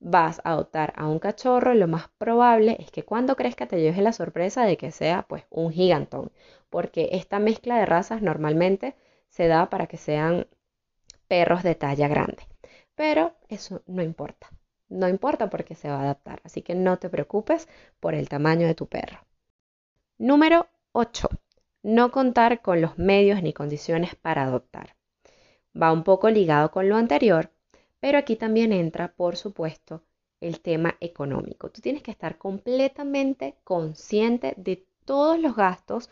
vas 0.00 0.40
a 0.44 0.52
adoptar 0.52 0.92
a 0.96 1.06
un 1.06 1.18
cachorro, 1.18 1.74
lo 1.74 1.86
más 1.86 2.08
probable 2.18 2.76
es 2.80 2.90
que 2.90 3.04
cuando 3.04 3.36
crezca 3.36 3.66
te 3.66 3.80
lleves 3.80 3.98
la 3.98 4.12
sorpresa 4.12 4.64
de 4.64 4.76
que 4.76 4.90
sea 4.90 5.22
pues 5.28 5.44
un 5.50 5.72
gigantón, 5.72 6.32
porque 6.70 7.10
esta 7.12 7.38
mezcla 7.38 7.78
de 7.78 7.86
razas 7.86 8.22
normalmente 8.22 8.96
se 9.28 9.46
da 9.46 9.70
para 9.70 9.86
que 9.86 9.96
sean 9.96 10.46
perros 11.28 11.62
de 11.62 11.74
talla 11.74 12.08
grande. 12.08 12.42
Pero 12.94 13.34
eso 13.48 13.82
no 13.86 14.02
importa, 14.02 14.48
no 14.88 15.08
importa 15.08 15.50
porque 15.50 15.74
se 15.74 15.88
va 15.88 15.98
a 15.98 16.02
adaptar, 16.02 16.40
así 16.44 16.62
que 16.62 16.74
no 16.74 16.98
te 16.98 17.08
preocupes 17.08 17.68
por 18.00 18.14
el 18.14 18.28
tamaño 18.28 18.66
de 18.66 18.74
tu 18.74 18.86
perro. 18.86 19.20
Número 20.18 20.68
8. 20.92 21.28
No 21.82 22.10
contar 22.10 22.62
con 22.62 22.80
los 22.80 22.98
medios 22.98 23.42
ni 23.42 23.52
condiciones 23.52 24.14
para 24.16 24.42
adoptar 24.44 24.96
va 25.80 25.92
un 25.92 26.04
poco 26.04 26.30
ligado 26.30 26.70
con 26.70 26.88
lo 26.88 26.96
anterior, 26.96 27.50
pero 28.00 28.18
aquí 28.18 28.36
también 28.36 28.72
entra, 28.72 29.12
por 29.12 29.36
supuesto, 29.36 30.02
el 30.40 30.60
tema 30.60 30.96
económico. 31.00 31.70
Tú 31.70 31.80
tienes 31.80 32.02
que 32.02 32.10
estar 32.10 32.38
completamente 32.38 33.56
consciente 33.64 34.54
de 34.56 34.86
todos 35.04 35.38
los 35.38 35.54
gastos 35.54 36.08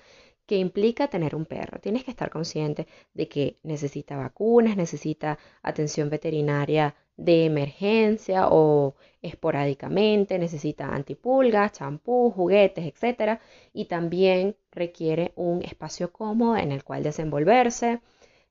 que 0.47 0.57
implica 0.57 1.09
tener 1.09 1.35
un 1.35 1.45
perro. 1.45 1.79
Tienes 1.81 2.05
que 2.05 2.11
estar 2.11 2.31
consciente 2.31 2.87
de 3.15 3.29
que 3.29 3.59
necesita 3.63 4.17
vacunas, 4.17 4.77
necesita 4.77 5.39
atención 5.63 6.09
veterinaria 6.09 6.95
de 7.19 7.45
emergencia 7.47 8.49
o 8.49 8.95
esporádicamente, 9.21 10.39
necesita 10.39 10.87
antipulgas, 10.95 11.73
champú, 11.73 12.31
juguetes, 12.31 12.87
etc. 12.87 13.41
Y 13.73 13.87
también 13.87 14.57
requiere 14.71 15.33
un 15.37 15.63
espacio 15.63 16.13
cómodo 16.13 16.57
en 16.57 16.73
el 16.73 16.85
cual 16.85 17.03
desenvolverse, 17.03 18.01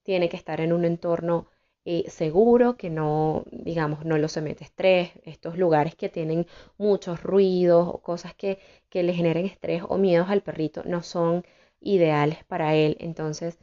tiene 0.04 0.30
que 0.30 0.38
estar 0.38 0.62
en 0.62 0.74
un 0.74 0.86
entorno 0.86 1.48
eh, 1.90 2.10
seguro, 2.10 2.76
que 2.78 2.90
no, 2.90 3.46
digamos, 3.52 4.04
no 4.06 4.18
lo 4.18 4.28
somete 4.28 4.64
estrés, 4.66 5.12
estos 5.24 5.58
lugares 5.58 5.96
que 5.96 6.10
tienen 6.10 6.46
muchos 6.78 7.24
ruidos 7.24 7.88
o 7.88 8.00
cosas 8.02 8.36
que, 8.36 8.60
que 8.90 9.04
le 9.04 9.14
generen 9.14 9.46
estrés 9.46 9.84
o 9.88 9.98
miedos 9.98 10.30
al 10.30 10.42
perrito 10.44 10.84
no 10.86 11.02
son 11.02 11.46
ideales 11.80 12.44
para 12.44 12.76
él. 12.76 12.98
Entonces, 13.00 13.58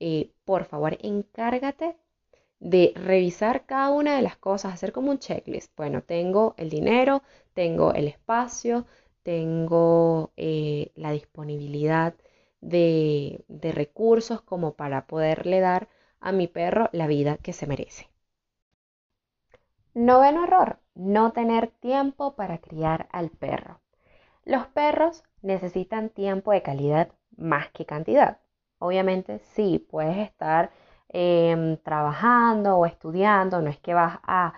eh, 0.00 0.30
por 0.46 0.64
favor, 0.64 0.96
encárgate 1.02 1.96
de 2.60 2.92
revisar 2.96 3.66
cada 3.66 3.90
una 3.90 4.16
de 4.16 4.22
las 4.22 4.36
cosas, 4.38 4.72
hacer 4.74 4.92
como 4.92 5.10
un 5.10 5.18
checklist. 5.18 5.72
Bueno, 5.76 6.02
tengo 6.02 6.54
el 6.58 6.70
dinero, 6.70 7.22
tengo 7.54 7.92
el 7.94 8.08
espacio, 8.08 8.86
tengo 9.22 10.32
eh, 10.36 10.90
la 10.96 11.12
disponibilidad 11.12 12.14
de, 12.60 13.44
recursos 13.74 14.40
como 14.42 14.74
para 14.74 15.06
poderle 15.06 15.60
dar 15.60 15.88
a 16.20 16.32
mi 16.32 16.48
perro 16.48 16.88
la 16.92 17.06
vida 17.06 17.36
que 17.38 17.52
se 17.52 17.66
merece. 17.66 18.08
Noveno 19.94 20.44
error, 20.44 20.78
no 20.94 21.32
tener 21.32 21.68
tiempo 21.68 22.34
para 22.36 22.58
criar 22.58 23.08
al 23.12 23.30
perro. 23.30 23.80
Los 24.44 24.66
perros 24.68 25.24
necesitan 25.42 26.10
tiempo 26.10 26.52
de 26.52 26.62
calidad 26.62 27.12
más 27.36 27.70
que 27.70 27.84
cantidad. 27.86 28.38
Obviamente 28.78 29.40
sí, 29.40 29.86
puedes 29.90 30.16
estar 30.18 30.70
em, 31.08 31.76
trabajando 31.78 32.76
o 32.78 32.86
estudiando, 32.86 33.60
no 33.60 33.70
es 33.70 33.78
que 33.78 33.94
vas 33.94 34.18
a 34.24 34.54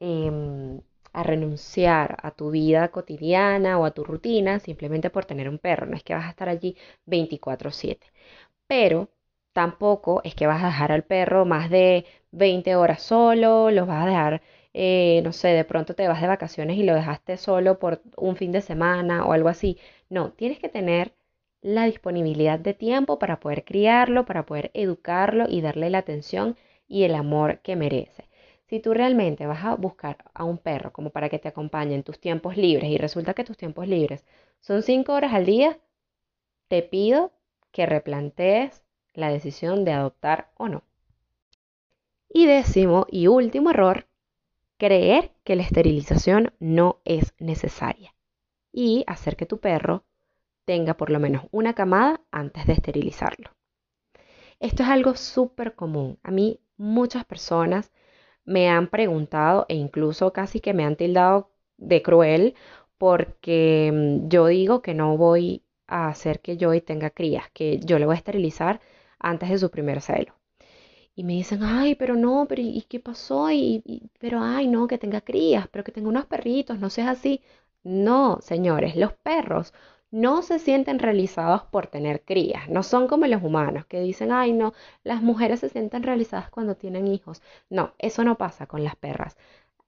em, 0.00 0.80
a 1.12 1.22
renunciar 1.22 2.16
a 2.22 2.30
tu 2.32 2.50
vida 2.50 2.88
cotidiana 2.90 3.78
o 3.78 3.84
a 3.84 3.92
tu 3.92 4.04
rutina 4.04 4.58
simplemente 4.60 5.10
por 5.10 5.24
tener 5.24 5.48
un 5.48 5.58
perro. 5.58 5.86
No 5.86 5.96
es 5.96 6.02
que 6.04 6.14
vas 6.14 6.26
a 6.26 6.30
estar 6.30 6.48
allí 6.48 6.76
24/7. 7.06 8.06
Pero 8.66 9.08
tampoco 9.52 10.20
es 10.24 10.34
que 10.34 10.46
vas 10.46 10.62
a 10.62 10.66
dejar 10.66 10.92
al 10.92 11.04
perro 11.04 11.44
más 11.44 11.70
de 11.70 12.06
20 12.30 12.76
horas 12.76 13.02
solo, 13.02 13.70
los 13.70 13.86
vas 13.86 14.04
a 14.04 14.06
dejar, 14.08 14.42
eh, 14.74 15.20
no 15.24 15.32
sé, 15.32 15.48
de 15.48 15.64
pronto 15.64 15.94
te 15.94 16.08
vas 16.08 16.20
de 16.20 16.28
vacaciones 16.28 16.76
y 16.78 16.82
lo 16.84 16.94
dejaste 16.94 17.36
solo 17.36 17.78
por 17.78 18.02
un 18.16 18.36
fin 18.36 18.52
de 18.52 18.60
semana 18.62 19.24
o 19.26 19.32
algo 19.32 19.48
así. 19.48 19.78
No, 20.08 20.32
tienes 20.32 20.58
que 20.58 20.68
tener 20.68 21.12
la 21.62 21.84
disponibilidad 21.86 22.58
de 22.58 22.74
tiempo 22.74 23.18
para 23.18 23.40
poder 23.40 23.64
criarlo, 23.64 24.26
para 24.26 24.44
poder 24.46 24.70
educarlo 24.74 25.46
y 25.48 25.60
darle 25.60 25.90
la 25.90 25.98
atención 25.98 26.56
y 26.88 27.04
el 27.04 27.14
amor 27.14 27.60
que 27.60 27.76
merece. 27.76 28.28
Si 28.66 28.80
tú 28.80 28.94
realmente 28.94 29.46
vas 29.46 29.64
a 29.64 29.74
buscar 29.76 30.18
a 30.34 30.44
un 30.44 30.58
perro 30.58 30.92
como 30.92 31.10
para 31.10 31.28
que 31.28 31.38
te 31.38 31.48
acompañe 31.48 31.94
en 31.94 32.02
tus 32.02 32.18
tiempos 32.20 32.56
libres 32.56 32.90
y 32.90 32.98
resulta 32.98 33.34
que 33.34 33.44
tus 33.44 33.56
tiempos 33.56 33.86
libres 33.88 34.24
son 34.60 34.82
cinco 34.82 35.12
horas 35.14 35.32
al 35.34 35.46
día, 35.46 35.78
te 36.68 36.82
pido 36.82 37.32
que 37.70 37.86
replantees 37.86 38.82
la 39.14 39.30
decisión 39.30 39.84
de 39.84 39.92
adoptar 39.92 40.50
o 40.56 40.68
no. 40.68 40.82
Y 42.28 42.46
décimo 42.46 43.06
y 43.10 43.26
último 43.26 43.70
error, 43.70 44.06
creer 44.78 45.32
que 45.44 45.56
la 45.56 45.62
esterilización 45.62 46.52
no 46.58 47.00
es 47.04 47.34
necesaria 47.38 48.14
y 48.72 49.04
hacer 49.06 49.36
que 49.36 49.46
tu 49.46 49.58
perro 49.58 50.04
tenga 50.64 50.94
por 50.94 51.10
lo 51.10 51.20
menos 51.20 51.44
una 51.50 51.74
camada 51.74 52.20
antes 52.30 52.66
de 52.66 52.72
esterilizarlo. 52.72 53.50
Esto 54.60 54.82
es 54.82 54.88
algo 54.88 55.14
súper 55.14 55.74
común. 55.74 56.18
A 56.22 56.30
mí 56.30 56.60
muchas 56.76 57.24
personas 57.24 57.92
me 58.44 58.68
han 58.68 58.88
preguntado 58.88 59.66
e 59.68 59.74
incluso 59.74 60.32
casi 60.32 60.60
que 60.60 60.74
me 60.74 60.84
han 60.84 60.96
tildado 60.96 61.50
de 61.76 62.02
cruel 62.02 62.54
porque 62.98 63.90
mm, 63.92 64.28
yo 64.28 64.46
digo 64.46 64.82
que 64.82 64.94
no 64.94 65.16
voy 65.16 65.64
a 65.86 66.08
hacer 66.08 66.40
que 66.40 66.56
Joy 66.56 66.80
tenga 66.80 67.10
crías, 67.10 67.50
que 67.52 67.78
yo 67.80 67.98
le 67.98 68.06
voy 68.06 68.14
a 68.14 68.18
esterilizar 68.18 68.80
antes 69.22 69.48
de 69.50 69.58
su 69.58 69.70
primer 69.70 70.00
celo. 70.00 70.34
Y 71.14 71.24
me 71.24 71.34
dicen, 71.34 71.62
ay, 71.62 71.94
pero 71.94 72.16
no, 72.16 72.46
pero 72.48 72.62
¿y 72.62 72.82
qué 72.88 73.00
pasó? 73.00 73.50
Y, 73.50 74.10
pero, 74.18 74.40
ay, 74.42 74.66
no, 74.68 74.86
que 74.86 74.98
tenga 74.98 75.20
crías, 75.20 75.68
pero 75.68 75.84
que 75.84 75.92
tenga 75.92 76.08
unos 76.08 76.26
perritos, 76.26 76.78
no 76.80 76.90
seas 76.90 77.08
así. 77.08 77.42
No, 77.84 78.38
señores, 78.40 78.96
los 78.96 79.12
perros 79.14 79.74
no 80.10 80.42
se 80.42 80.58
sienten 80.58 80.98
realizados 80.98 81.64
por 81.64 81.86
tener 81.86 82.22
crías, 82.24 82.68
no 82.68 82.82
son 82.82 83.08
como 83.08 83.26
los 83.26 83.42
humanos 83.42 83.86
que 83.86 84.00
dicen, 84.00 84.30
ay 84.30 84.52
no, 84.52 84.74
las 85.04 85.22
mujeres 85.22 85.60
se 85.60 85.70
sienten 85.70 86.02
realizadas 86.02 86.50
cuando 86.50 86.76
tienen 86.76 87.08
hijos. 87.08 87.42
No, 87.70 87.94
eso 87.98 88.22
no 88.24 88.36
pasa 88.38 88.66
con 88.66 88.84
las 88.84 88.94
perras. 88.96 89.36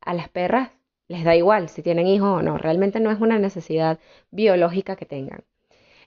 A 0.00 0.14
las 0.14 0.29
perras 0.31 0.71
les 1.09 1.25
da 1.25 1.37
igual 1.37 1.69
si 1.69 1.83
tienen 1.83 2.07
hijos 2.07 2.38
o 2.41 2.43
no, 2.43 2.59
realmente 2.59 3.00
no 3.00 3.11
es 3.11 3.21
una 3.21 3.38
necesidad 3.38 3.99
biológica 4.31 4.97
que 4.97 5.07
tengan. 5.07 5.45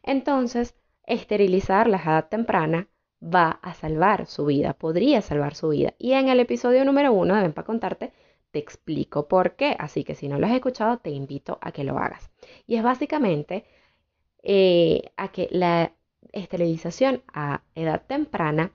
Entonces, 0.03 0.75
esterilizar 1.05 1.87
la 1.87 1.97
edad 1.97 2.27
temprana 2.29 2.87
va 3.21 3.59
a 3.61 3.73
salvar 3.73 4.27
su 4.27 4.45
vida, 4.45 4.73
podría 4.73 5.21
salvar 5.21 5.55
su 5.55 5.69
vida. 5.69 5.93
Y 5.97 6.13
en 6.13 6.29
el 6.29 6.39
episodio 6.39 6.85
número 6.85 7.13
uno 7.13 7.35
de 7.35 7.41
Ven 7.41 7.53
para 7.53 7.65
contarte, 7.65 8.13
te 8.51 8.59
explico 8.59 9.27
por 9.27 9.55
qué. 9.55 9.75
Así 9.79 10.03
que 10.03 10.15
si 10.15 10.27
no 10.27 10.39
lo 10.39 10.47
has 10.47 10.53
escuchado, 10.53 10.97
te 10.99 11.09
invito 11.09 11.57
a 11.61 11.71
que 11.71 11.83
lo 11.83 11.97
hagas. 11.97 12.29
Y 12.65 12.75
es 12.75 12.83
básicamente 12.83 13.65
eh, 14.43 15.11
a 15.17 15.29
que 15.29 15.47
la 15.51 15.91
esterilización 16.31 17.23
a 17.33 17.61
edad 17.75 18.03
temprana 18.05 18.71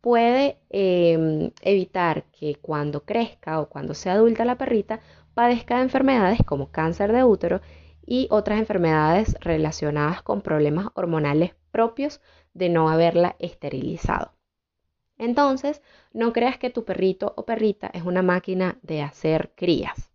puede 0.00 0.58
em, 0.70 1.52
evitar 1.62 2.24
que 2.32 2.56
cuando 2.56 3.04
crezca 3.04 3.60
o 3.60 3.68
cuando 3.68 3.94
sea 3.94 4.14
adulta 4.14 4.44
la 4.44 4.58
perrita 4.58 5.00
padezca 5.32 5.76
de 5.76 5.82
enfermedades 5.82 6.40
como 6.44 6.70
cáncer 6.70 7.12
de 7.12 7.24
útero 7.24 7.60
y 8.04 8.26
otras 8.30 8.58
enfermedades 8.58 9.36
relacionadas 9.40 10.22
con 10.22 10.42
problemas 10.42 10.88
hormonales 10.94 11.54
propios 11.70 12.20
de 12.54 12.68
no 12.68 12.88
haberla 12.88 13.36
esterilizado. 13.38 14.32
Entonces, 15.18 15.82
no 16.12 16.32
creas 16.32 16.58
que 16.58 16.70
tu 16.70 16.84
perrito 16.84 17.32
o 17.36 17.44
perrita 17.44 17.90
es 17.94 18.02
una 18.02 18.22
máquina 18.22 18.78
de 18.82 19.02
hacer 19.02 19.52
crías. 19.54 20.10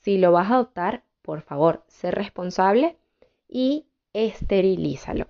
Si 0.00 0.18
lo 0.18 0.32
vas 0.32 0.50
a 0.50 0.54
adoptar, 0.54 1.02
por 1.22 1.42
favor, 1.42 1.84
sé 1.88 2.10
responsable 2.10 2.96
y 3.48 3.86
esterilízalo. 4.12 5.26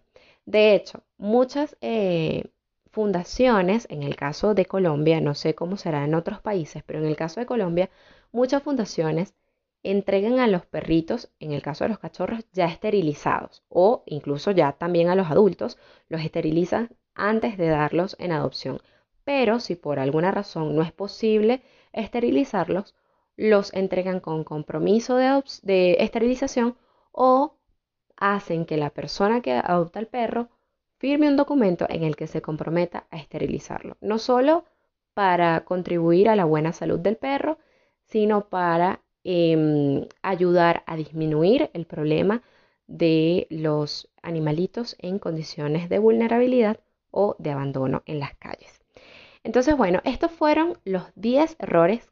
De 0.46 0.74
hecho, 0.74 1.02
muchas 1.16 1.76
eh, 1.80 2.44
fundaciones, 2.90 3.86
en 3.90 4.02
el 4.02 4.16
caso 4.16 4.54
de 4.54 4.66
Colombia, 4.66 5.20
no 5.20 5.34
sé 5.34 5.54
cómo 5.54 5.76
será 5.76 6.04
en 6.04 6.14
otros 6.14 6.40
países, 6.40 6.82
pero 6.86 7.00
en 7.00 7.06
el 7.06 7.16
caso 7.16 7.40
de 7.40 7.46
Colombia, 7.46 7.90
muchas 8.32 8.62
fundaciones 8.62 9.34
entregan 9.82 10.38
a 10.40 10.46
los 10.46 10.66
perritos, 10.66 11.30
en 11.40 11.52
el 11.52 11.62
caso 11.62 11.84
de 11.84 11.90
los 11.90 11.98
cachorros, 11.98 12.44
ya 12.52 12.66
esterilizados 12.66 13.62
o 13.68 14.02
incluso 14.06 14.50
ya 14.50 14.72
también 14.72 15.08
a 15.08 15.14
los 15.14 15.30
adultos, 15.30 15.78
los 16.08 16.22
esterilizan 16.22 16.90
antes 17.14 17.56
de 17.56 17.68
darlos 17.68 18.16
en 18.18 18.32
adopción. 18.32 18.80
Pero 19.24 19.60
si 19.60 19.76
por 19.76 19.98
alguna 19.98 20.30
razón 20.30 20.74
no 20.74 20.82
es 20.82 20.92
posible 20.92 21.62
esterilizarlos, 21.92 22.94
los 23.36 23.72
entregan 23.72 24.20
con 24.20 24.42
compromiso 24.42 25.16
de, 25.16 25.96
esterilización 26.00 26.76
o 27.12 27.56
hacen 28.16 28.66
que 28.66 28.76
la 28.76 28.90
persona 28.90 29.42
que 29.42 29.52
adopta 29.52 30.00
el 30.00 30.08
perro 30.08 30.48
firme 30.96 31.28
un 31.28 31.36
documento 31.36 31.86
en 31.88 32.02
el 32.02 32.16
que 32.16 32.26
se 32.26 32.42
comprometa 32.42 33.06
a 33.10 33.18
esterilizarlo. 33.18 33.96
No 34.00 34.18
solo 34.18 34.64
para 35.14 35.64
contribuir 35.64 36.28
a 36.28 36.36
la 36.36 36.44
buena 36.44 36.72
salud 36.72 36.98
del 36.98 37.16
perro, 37.16 37.58
sino 38.06 38.48
para 38.48 39.02
em, 39.24 40.06
ayudar 40.22 40.82
a 40.86 40.96
disminuir 40.96 41.70
el 41.74 41.86
problema 41.86 42.42
de 42.86 43.46
los 43.50 44.08
animalitos 44.22 44.96
en 44.98 45.18
condiciones 45.18 45.88
de 45.88 45.98
vulnerabilidad 45.98 46.80
o 47.10 47.36
de 47.38 47.50
abandono 47.50 48.02
en 48.06 48.18
las 48.20 48.34
calles. 48.36 48.80
Entonces, 49.44 49.76
bueno, 49.76 50.00
estos 50.04 50.32
fueron 50.32 50.78
los 50.84 51.04
10 51.14 51.56
errores 51.58 52.10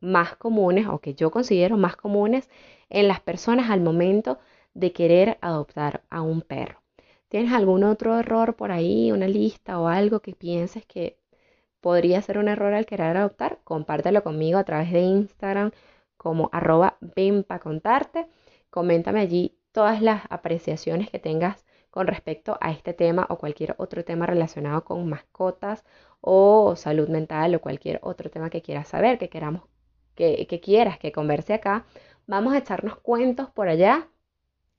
más 0.00 0.36
comunes 0.36 0.86
o 0.88 1.00
que 1.00 1.14
yo 1.14 1.30
considero 1.30 1.76
más 1.76 1.96
comunes 1.96 2.50
en 2.90 3.08
las 3.08 3.20
personas 3.20 3.70
al 3.70 3.80
momento 3.80 4.38
de 4.74 4.92
querer 4.92 5.38
adoptar 5.40 6.02
a 6.10 6.22
un 6.22 6.42
perro. 6.42 6.82
¿Tienes 7.28 7.52
algún 7.52 7.82
otro 7.82 8.18
error 8.18 8.54
por 8.54 8.70
ahí, 8.70 9.10
una 9.10 9.26
lista 9.26 9.80
o 9.80 9.88
algo 9.88 10.20
que 10.20 10.34
pienses 10.34 10.84
que 10.86 11.18
podría 11.80 12.22
ser 12.22 12.38
un 12.38 12.48
error 12.48 12.74
al 12.74 12.86
querer 12.86 13.16
adoptar? 13.16 13.58
Compártelo 13.64 14.22
conmigo 14.22 14.58
a 14.58 14.64
través 14.64 14.92
de 14.92 15.00
Instagram 15.00 15.72
como 16.16 16.48
arroba 16.52 16.98
ven 17.00 17.44
para 17.44 17.60
contarte. 17.60 18.26
Coméntame 18.70 19.20
allí 19.20 19.58
todas 19.72 20.02
las 20.02 20.22
apreciaciones 20.30 21.10
que 21.10 21.18
tengas 21.18 21.64
con 21.90 22.06
respecto 22.06 22.58
a 22.60 22.72
este 22.72 22.92
tema 22.92 23.26
o 23.30 23.38
cualquier 23.38 23.74
otro 23.78 24.04
tema 24.04 24.26
relacionado 24.26 24.84
con 24.84 25.08
mascotas 25.08 25.84
o 26.20 26.76
salud 26.76 27.08
mental 27.08 27.54
o 27.54 27.60
cualquier 27.60 28.00
otro 28.02 28.30
tema 28.30 28.50
que 28.50 28.62
quieras 28.62 28.88
saber, 28.88 29.18
que 29.18 29.28
queramos, 29.28 29.62
que, 30.14 30.46
que 30.46 30.60
quieras 30.60 30.98
que 30.98 31.12
converse 31.12 31.54
acá. 31.54 31.86
Vamos 32.26 32.54
a 32.54 32.58
echarnos 32.58 32.96
cuentos 32.96 33.50
por 33.50 33.68
allá 33.68 34.08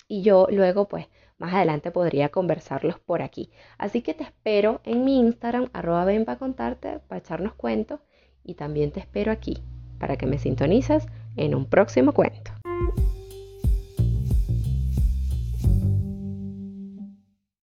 y 0.07 0.21
yo 0.21 0.47
luego 0.51 0.87
pues 0.87 1.07
más 1.37 1.53
adelante 1.53 1.91
podría 1.91 2.29
conversarlos 2.29 2.99
por 2.99 3.21
aquí. 3.21 3.51
Así 3.77 4.01
que 4.01 4.13
te 4.13 4.23
espero 4.23 4.81
en 4.83 5.05
mi 5.05 5.19
Instagram, 5.19 5.69
arroba 5.73 6.05
ven 6.05 6.25
para 6.25 6.39
contarte, 6.39 6.99
para 7.07 7.19
echarnos 7.19 7.53
cuentos 7.53 7.99
y 8.43 8.55
también 8.55 8.91
te 8.91 8.99
espero 8.99 9.31
aquí 9.31 9.63
para 9.99 10.17
que 10.17 10.25
me 10.25 10.37
sintonices 10.37 11.07
en 11.37 11.55
un 11.55 11.65
próximo 11.65 12.11
cuento. 12.11 12.51